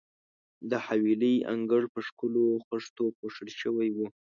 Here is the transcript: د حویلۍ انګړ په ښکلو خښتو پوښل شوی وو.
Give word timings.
د 0.69 0.71
حویلۍ 0.85 1.35
انګړ 1.53 1.83
په 1.93 1.99
ښکلو 2.07 2.45
خښتو 2.65 3.05
پوښل 3.17 3.49
شوی 3.61 3.89
وو. 3.95 4.07